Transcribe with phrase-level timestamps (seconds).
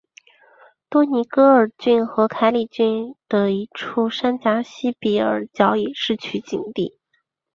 [0.89, 6.97] 多尼戈尔郡和凯里郡的一处山岬西比尔角也是取景地。